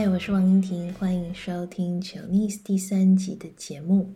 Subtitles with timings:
[0.00, 4.14] 嗨，我是王英婷，欢迎收听《Chinese》第三集的节目。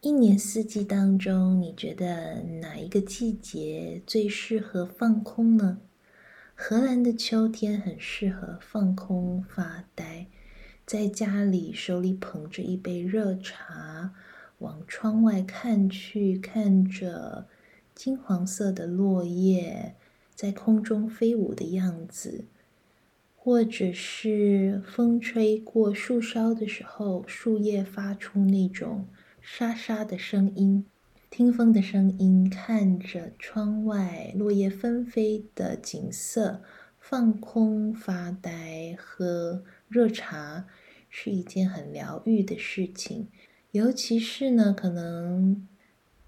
[0.00, 5.80] 一年四季当中，你觉得哪一个季节最适合放空呢？
[6.54, 10.28] 荷兰的秋天很适合放空发呆，
[10.86, 14.14] 在家里手里捧着一杯热茶，
[14.58, 17.48] 往窗外看去，看着
[17.92, 19.96] 金黄色的落叶
[20.36, 22.44] 在空中飞舞的样子。
[23.48, 29.06] 或者是风吹过树梢的时候，树叶发出那种
[29.40, 30.84] 沙沙的声音，
[31.30, 36.62] 听风的声音，看着窗外落叶纷飞的景色，
[37.00, 40.66] 放空发呆，喝热茶，
[41.08, 43.28] 是一件很疗愈的事情。
[43.70, 45.66] 尤其是呢，可能，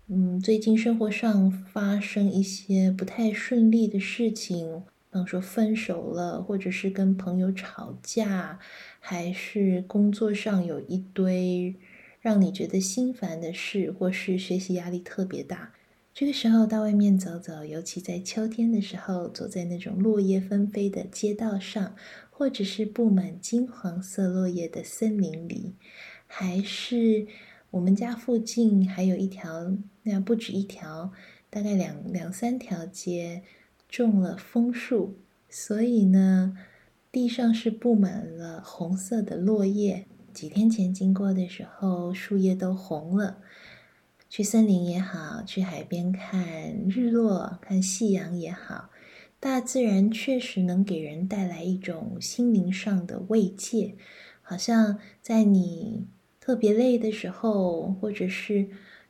[0.08, 4.84] 嗯，最近生活上发生一些不太顺利的事情。
[5.12, 8.61] 比方说分手了，或者是跟朋友吵架，
[9.00, 11.75] 还是工作上有一堆
[12.20, 15.72] 让你觉得心烦的事，或是学习压力特别大，
[16.14, 21.97] 这个时候到外面走走，尤其在秋天的时候，走在那种落叶纷飞的街道上，
[22.31, 25.75] 或者是布满金黄色落叶的森林里，
[26.28, 27.27] 还是
[27.72, 31.11] 我们家附近还有一条，那不止一条，
[31.50, 33.42] 大概两两三条街。
[33.91, 36.56] 种了枫树，所以呢，
[37.10, 40.06] 地上是布满了红色的落叶。
[40.32, 43.38] 几天前经过的时候，树叶都红了。
[44.28, 48.91] 去森林也好，去海边看日落、看夕阳也好，
[49.41, 53.97] 大自然确实能给人带来一种心灵上的慰藉。
[54.41, 56.06] 好像在你
[56.38, 58.69] 特别累的时候，或者是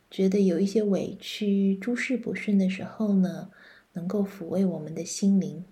[0.09, 3.51] 觉得有一些委屈、诸事不顺的时候呢，
[3.93, 5.63] 能够抚慰我们的心灵。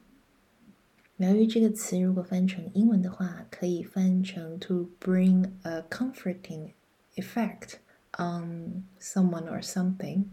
[1.17, 6.71] 疗愈这个词，如果翻成英文的话，可以翻成 “to bring a comforting
[7.15, 7.73] effect
[8.17, 10.25] on someone or something”。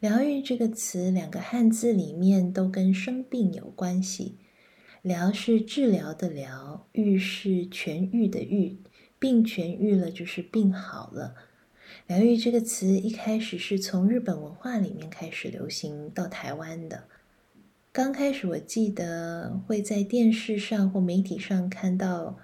[0.00, 4.38] 疗愈这个词，两个汉字里面都跟生病有关系。
[5.02, 8.78] 疗是治疗的疗，愈是痊愈的愈，
[9.18, 11.34] 病痊愈了就是病好了。
[12.06, 17.04] 疗愈这个词一开始是从日本文化里面开始流行到台湾的。
[17.92, 22.38] 刚开始我记得会在电视上或媒体上看到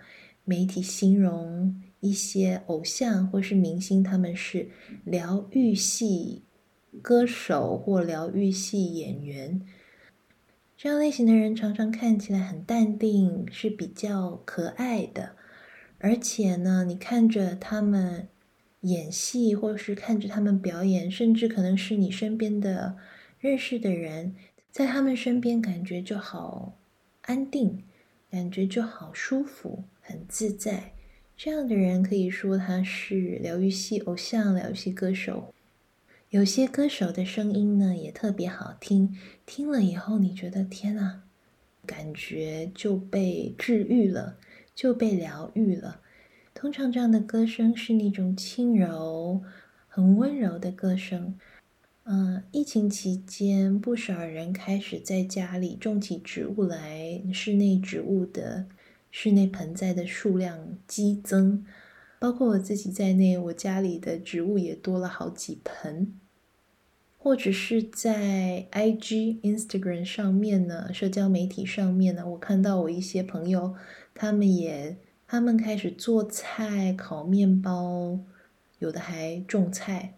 [0.45, 4.69] 媒体形容一些偶像或是明星，他们是
[5.05, 6.43] 疗愈系
[7.03, 9.61] 歌手或疗愈系演员。
[10.77, 15.37] 这样类型的人常常看起来很淡定，是比较可爱的，
[15.99, 18.29] 而且呢，你看着他们。
[18.87, 22.97] 演戏，或是看着他们表演，甚至可能是你身边的
[23.41, 24.35] 认识的人，
[24.71, 26.79] 在他们身边感觉就好
[27.23, 27.83] 安定，
[28.31, 30.93] 感觉就好舒服，很自在。
[31.37, 35.53] 这样的人可以说他是疗愈系偶像、疗愈系歌手。
[36.31, 41.23] 有些歌手的声音呢也特别好听，听了以后你觉得天呐，
[41.85, 44.39] 感觉就被治愈了，
[44.75, 46.01] 就被疗愈了。
[46.57, 49.43] 通常这样的歌声是那种轻柔、
[49.89, 51.39] 很温柔的歌声。
[52.05, 58.65] 嗯，疫情期间，不少人开始在家里种起植物来，室内植物的
[59.11, 61.63] 室内盆栽的数量激增，
[62.19, 66.19] 包括我自己在内，我家里的植物也多了好几盆。
[67.19, 73.75] 或者是在 IG、Instagram 上面呢，社交媒体上面呢，我看到我一些朋友，
[74.15, 74.97] 他们也。
[75.29, 78.21] 他们开始做菜、烤面包，
[78.79, 80.15] 有的还种菜，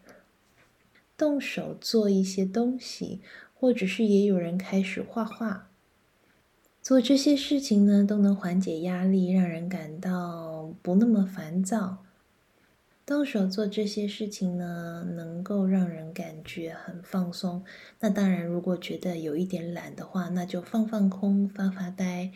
[1.17, 3.23] 动手做一些东西，
[3.55, 5.71] 或者是也有人开始画画。
[6.83, 12.05] 做这些事情呢，都能缓解压力，让人感到不那么烦躁。
[13.07, 17.65] 动手做这些事情呢，能够让人感觉很放松。
[18.01, 22.31] 那当然，如果觉得有一点懒的话，那就放放空、发发呆。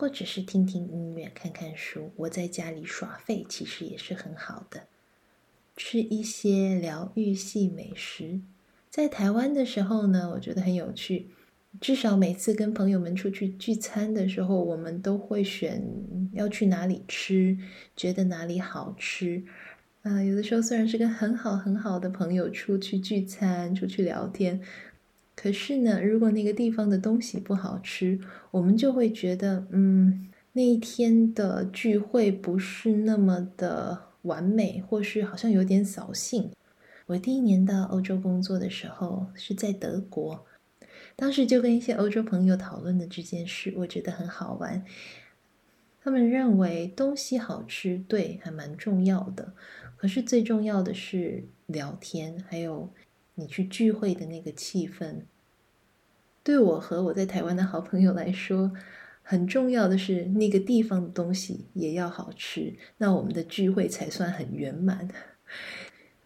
[0.00, 4.84] 或者是听听音乐、看看书，窝在家里耍废，其实也是很好的。
[5.76, 8.38] 吃一些疗愈系美食，
[8.88, 11.30] 在台湾的时候呢，我觉得很有趣。
[11.80, 15.82] 至少每次跟朋友们出去聚餐的时候，我们都会选
[16.32, 17.58] 要去哪里吃，
[17.96, 19.42] 觉得哪里好吃。
[20.02, 24.60] 啊、有的时候虽然是跟很好很好的朋友出去聚餐、出去聊天。
[25.40, 28.18] 可是呢，如果那个地方的东西不好吃，
[28.50, 36.50] 我们就会觉得，嗯，那一天的聚会不是那么的完美，或是好像有点扫兴。
[37.06, 40.44] 我第一年到欧洲工作的时候是在德国，
[41.14, 44.84] 当时就跟一些欧洲朋友讨论的这件事，我觉得很好玩。
[46.02, 49.52] 他们认为东西好吃，对，还蛮重要的。
[49.96, 52.90] 可是最重要的是聊天，还有
[53.38, 55.22] 你去聚会的那个气氛。
[56.42, 58.72] 对我和我在台湾的好朋友来说，
[59.22, 65.08] 很重要的是那个地方的东西也要好吃，那我们的聚会才算很圆满。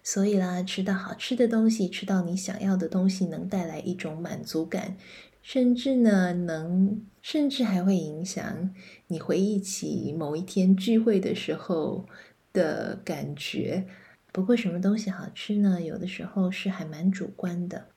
[0.03, 4.97] 所以啦，吃到好吃的东西，吃到你想要的东西，能带来一种满足感，
[5.43, 8.75] 甚至呢，能甚至还会影响
[9.09, 12.07] 你回忆起某一天聚会的时候
[12.53, 13.87] 的感觉。
[14.33, 15.83] 不过，什么东西好吃呢？
[15.83, 17.89] 有的时候是还蛮主观的。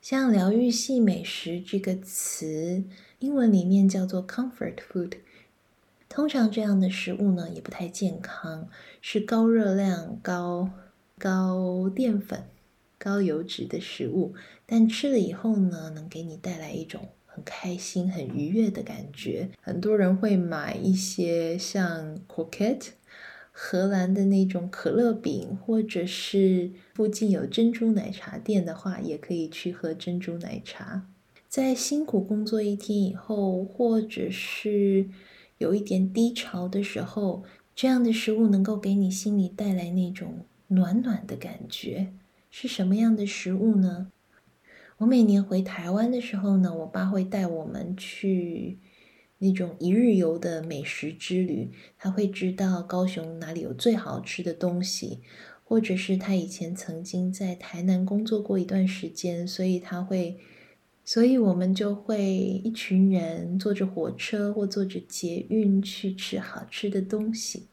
[0.00, 2.84] 像疗愈系美食这个词，
[3.18, 5.14] 英文里面叫做 comfort food。
[6.08, 8.68] 通常这样的食物呢，也不太健康，
[9.02, 10.70] 是高热量、高
[11.18, 12.44] 高淀粉、
[12.96, 14.34] 高油脂的食物。
[14.64, 19.48] 但吃了以后呢，能给你带来一种很开心、很愉悦的感觉。
[19.60, 22.90] 很多人会买一些像 croquette。
[23.58, 31.08] 荷兰的那种可乐饼，或者是附近有珍珠奶茶店的话，也可以去喝珍珠奶茶。
[31.48, 35.08] 在辛苦工作一天以后，或者是
[35.56, 37.44] 有一点低潮的时候，
[37.74, 42.12] 这样的食物能够给你心里带来那种暖暖的感觉。
[42.50, 44.12] 是什么样的食物呢？
[44.98, 48.76] 我每年回台湾的时候呢，我爸会带我们去。
[49.38, 55.20] 那种一日游的美食之旅，他会知道高雄哪里有最好吃的东西，
[55.62, 60.38] 或者是他以前曾经在台南工作过一段时间，所以他会，
[61.04, 67.68] 所以我们就会一群人坐着火车或坐着捷运去吃好吃的东西。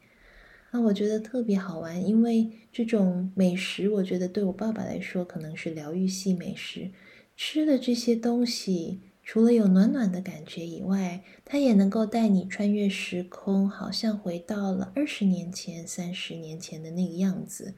[0.71, 6.92] 那我觉得特别好玩，因为这种美食，我觉得对我爸爸来说可能是疗愈系美食，
[7.38, 9.00] 吃的这些东西。
[9.24, 17.74] 除了有暖暖的感觉以外，它也能够带你穿越时空，好像回到了二十年前、三十年前的那个样子。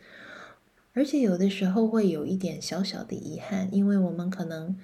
[0.93, 4.79] 而且有的时候会有一点小小的遗憾，因为我们可能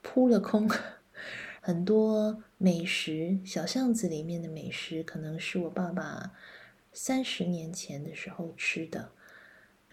[0.00, 0.70] 扑了空
[1.60, 6.32] 很多美食，小巷子里面的美食，可能是我爸爸
[6.92, 9.10] 三十年前的时候吃的。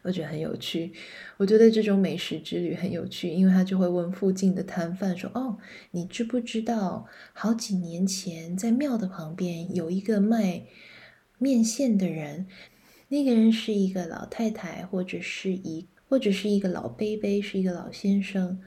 [0.02, 0.94] 我觉得很有趣，
[1.38, 5.58] 我觉得这种美食之旅很有趣，因为他就会问附近的摊贩说：“哦，
[5.92, 10.64] 你知不知道好几年前在庙的旁边有一个卖
[11.38, 12.48] 面线的人？
[13.10, 18.62] 那个人是一个老太太，或者是一或者是一个老伯伯，是一个老先生。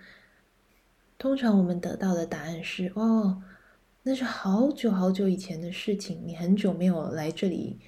[1.16, 3.42] 通常我们得到的答案是：哦，
[4.02, 7.78] 那是好久好久以前的事情，你很久没有来这里，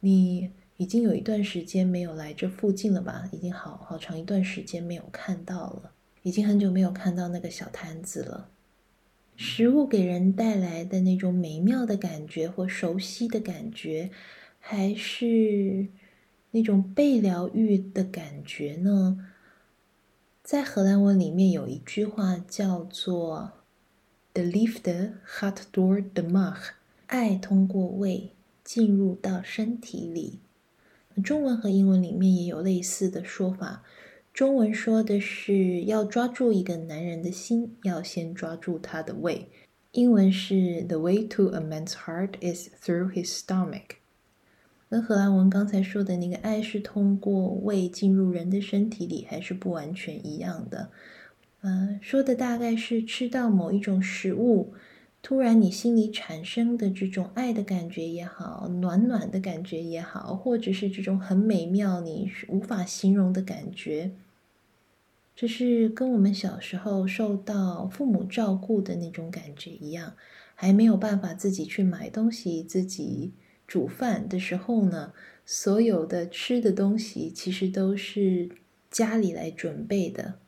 [0.00, 3.28] 你。”已经有一段时间没有来这附近了吧？
[3.32, 5.92] 已经好好长一段时间没有看到了，
[6.22, 8.48] 已经很久没有看到那个小摊子了。
[9.34, 14.10] 食物给人带来的那种美妙的感觉或熟悉的感觉，
[14.60, 15.88] 还是
[16.52, 19.26] 那种被疗愈的感觉呢？
[20.44, 23.52] 在荷兰文里面有一句话叫做
[24.32, 26.70] “De liefde gaat door de maag”，
[27.08, 28.30] 爱通过胃
[28.62, 30.38] 进入到身体里。
[31.22, 33.82] 中文和英文里面也有类似的说法。
[34.32, 39.48] 中文说的是要抓住一个男人的心，要先抓住他的胃。
[39.92, 43.96] 英文是 The way to a man's heart is through his stomach。
[44.88, 50.90] 跟荷兰文刚才说的那个爱是通过胃进入人的身体里，还是不完全一样的。
[51.62, 54.72] 嗯、说的大概是吃到某一种食物。
[55.20, 64.12] 突然，你心里产生的这种爱的感觉也好，暖暖的感觉也好，或者是这种很美妙、你无法形容的感觉，
[65.34, 70.14] 这是跟我们小时候受到父母照顾的那种感觉一样。
[70.60, 73.32] 还没有办法自己去买东西、自己
[73.64, 75.12] 煮饭的时候呢，
[75.46, 78.50] 所有的吃的东西其实都是
[78.90, 80.40] 家里来准备的。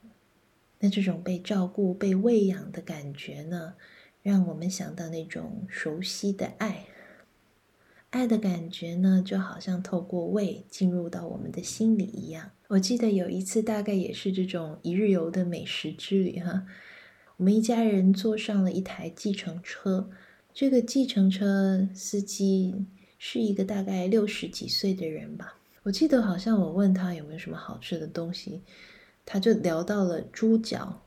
[0.81, 3.75] 那这种被照顾、被喂养的感觉呢？
[4.23, 6.85] 让我们想到那种熟悉的爱，
[8.11, 12.51] 爱的感觉呢，就好像透过胃进入到我们的心里一样。
[12.69, 16.67] 我记得有一次，大概也是这种一日游的美食之旅哈，
[17.39, 20.11] 我们一家人坐上了一台计程车，
[20.53, 22.87] 这个计程车司机
[23.19, 25.57] 是一个大概六十几岁的人吧。
[25.83, 28.61] 我记得好像我问他有没有什么好吃的东西，
[29.25, 31.01] 他就聊到了猪脚。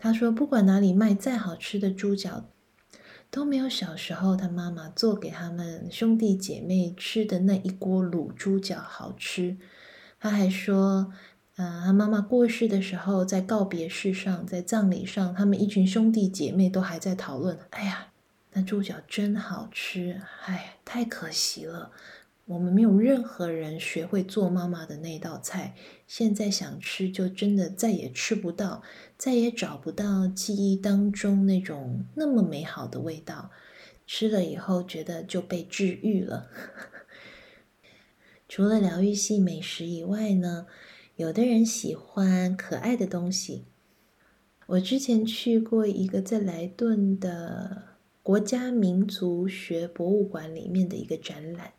[0.00, 2.46] 他说：“不管哪里卖再好吃的猪脚，
[3.30, 9.58] 都没有小时候他妈妈做给他们兄弟姐妹吃的那一锅卤猪脚好吃。”
[10.18, 11.12] 他还说
[11.56, 18.08] ：“嗯、他妈妈过世的时候，在告别式上，在葬礼上，他们一群兄弟姐妹都还在讨论：‘哎呀，
[18.54, 21.90] 那猪脚真好吃，哎，太可惜了。
[22.50, 25.76] 我们没有任何人学会做妈妈的那道菜，
[26.08, 28.82] 现在想吃就真的再也吃不到，
[29.16, 33.52] 再也找不到记忆当中那种那么美好的味道。
[34.04, 36.48] 吃了以后觉得就被治愈了。
[38.48, 40.66] 除了疗愈系美食以外呢，
[41.14, 43.66] 有的人喜欢可爱的东西。
[44.66, 51.74] 我之前去过一个在莱顿的国家民族学博物馆里面的一个展览。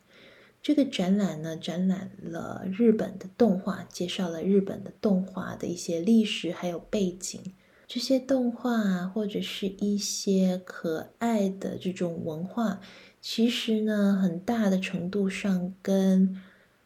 [0.62, 7.42] 这个展览呢，展览了日本的动画，介绍了日本的动画的一些历史还有背景。
[7.88, 12.80] 这些动画或者是一些可爱的这种文化，
[13.20, 16.40] 其实呢，很大的程度上跟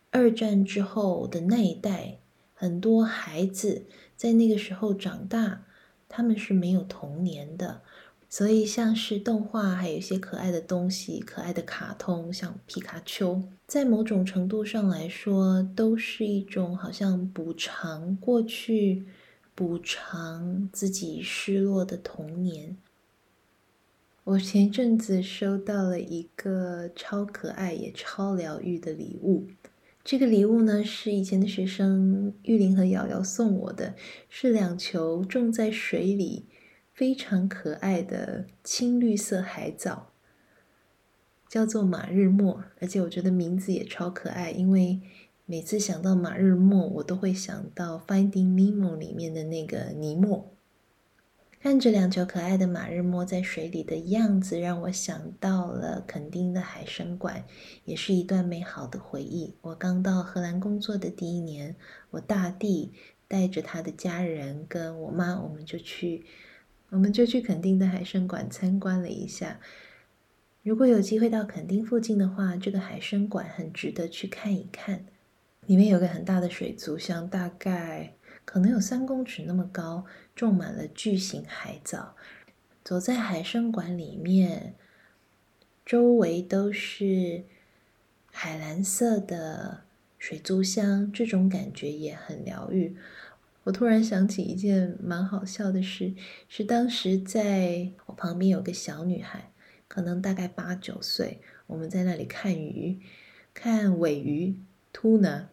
[0.10, 2.20] 二战之后的那一代
[2.54, 3.84] 很多孩子
[4.16, 5.66] 在那个时候长大，
[6.08, 7.82] 他们是没有童年的。
[8.38, 19.06] 所以，像是动画，还有一些可爱的东西，可爱的卡通，像皮卡丘，在某种程度上来说，都是一种好像补偿过去、
[19.56, 22.76] 补偿自己失落的童年。
[24.26, 29.48] 我前一阵子收到了一个超可爱也超疗愈的礼物，
[30.04, 33.96] 这个礼物呢，是以前的学生玉玲和瑶瑶送我的，
[34.28, 36.48] 是两球种在水里。
[36.96, 40.14] 非常可爱的青绿色海藻，
[41.50, 45.02] 叫做马日貘，而且我觉得名字也超可爱，因为
[45.46, 50.50] 每次想到马日貘，我都会想到《Finding Nemo》里面的那个尼莫。
[51.60, 57.44] 看着两球可爱的马日貘在水里的样子，让我想到了垦丁的海生馆，
[57.84, 59.54] 也是一段美好的回忆。
[59.60, 61.76] 我刚到荷兰工作的第一年，
[62.12, 62.94] 我大弟
[63.28, 66.24] 带着他的家人跟我妈，我们就去。
[66.96, 69.60] 我们就去垦丁的海生馆参观了一下。
[70.64, 75.06] 如果有机会到垦丁附近的话，这个海生馆很值得去看一看。
[75.66, 78.14] 里面有个很大的水族箱，大概
[78.46, 82.16] 可能有三公尺那么高，种满了巨型海藻。
[82.82, 84.76] 走在海生馆里面，
[85.86, 87.44] 周围都是
[88.32, 89.82] 海蓝色的
[90.18, 92.96] 水族箱，这种感觉也很疗愈。
[93.66, 96.14] 我突然想起一件蛮好笑的事，
[96.48, 99.52] 是当时在我旁边有个小女孩，
[99.88, 103.02] 可能大概八九岁，我们在那里看鱼，
[103.56, 104.60] 看尾鱼、
[104.94, 105.48] tuna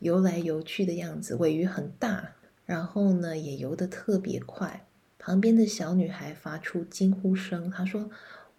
[0.00, 2.32] 游来游去的样子，尾鱼很大，
[2.64, 4.88] 然后呢也游得特别快。
[5.16, 8.10] 旁边的小女孩发出惊呼声，她说：“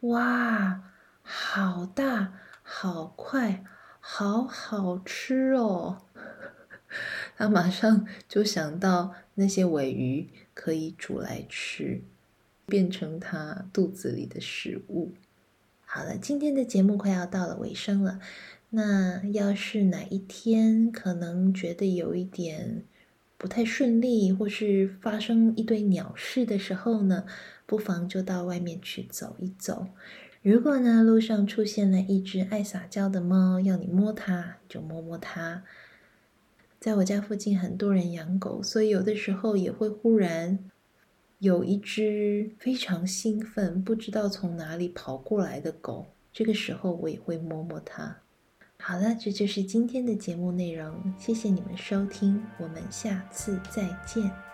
[0.07, 0.81] 哇，
[1.21, 3.65] 好大，好快，
[3.99, 6.03] 好好吃哦！”
[7.37, 12.01] 他马上就想到那些鮪鱼可以煮来吃，
[12.65, 15.11] 变成他肚子里的食物。
[15.85, 18.19] 好了，今天的节目快要到了尾声了。
[18.71, 22.83] 那要是哪一天可能觉得有一点
[23.37, 27.25] 不太顺利，或是发生一堆鸟事的时候呢，
[27.67, 29.87] 不妨就到外面去走一走。
[30.41, 35.63] 如果呢，路上出现了一只爱撒娇的猫，要你摸它，就摸摸它。
[36.79, 40.59] 在我家附近，很多人养狗，所以有的时候也会忽然
[41.39, 46.05] 有一只非常兴奋、不知道从哪里跑过来的狗。
[46.31, 48.17] 这个时候，我也会摸摸它。
[48.79, 54.46] 好了，这就是今天的节目内容，谢谢你们收听，我们下次再见。